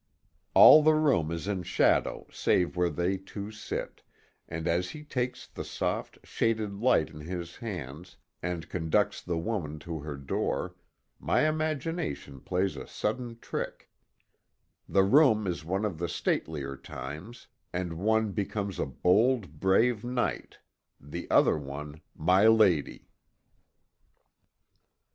All 0.55 0.81
the 0.81 0.95
room 0.95 1.29
is 1.29 1.47
in 1.47 1.61
shadow 1.61 2.25
save 2.31 2.75
where 2.75 2.89
they 2.89 3.17
two 3.17 3.51
sit, 3.51 4.01
and 4.49 4.67
as 4.67 4.89
he 4.89 5.03
takes 5.03 5.45
the 5.45 5.63
soft, 5.63 6.17
shaded 6.23 6.73
light 6.73 7.11
in 7.11 7.19
his 7.21 7.57
hands, 7.57 8.17
and 8.41 8.67
conducts 8.67 9.21
the 9.21 9.37
woman 9.37 9.77
to 9.81 9.99
her 9.99 10.17
door, 10.17 10.75
my 11.19 11.47
imagination 11.47 12.39
plays 12.39 12.75
a 12.75 12.87
sudden 12.87 13.37
trick; 13.41 13.91
the 14.89 15.03
room 15.03 15.45
is 15.45 15.63
one 15.63 15.85
of 15.85 15.99
statelier 16.09 16.75
times, 16.75 17.45
and 17.71 17.93
one 17.93 18.31
becomes 18.31 18.79
a 18.79 18.87
"bold, 18.87 19.59
brave 19.59 20.03
knight," 20.03 20.57
the 20.99 21.29
other 21.29 21.59
one, 21.59 22.01
"my 22.15 22.47
lady." 22.47 23.07